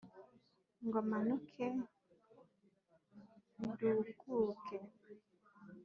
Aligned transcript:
ngo 0.85 0.99
manuke 1.09 1.65
ndukuke 3.61 4.77